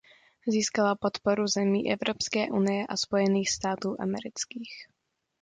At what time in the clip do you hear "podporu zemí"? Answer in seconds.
0.95-1.91